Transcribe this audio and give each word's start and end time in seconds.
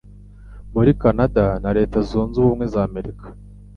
Muri 0.73 0.91
Canada 1.01 1.45
na 1.63 1.71
Leta 1.77 1.97
Zunze 2.07 2.35
Ubumwe 2.39 2.65
za 2.73 2.81
Amerika 2.89 3.25